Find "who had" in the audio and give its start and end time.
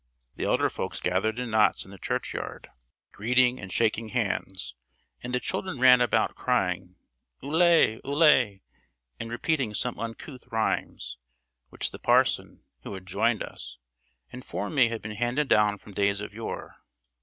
12.81-13.05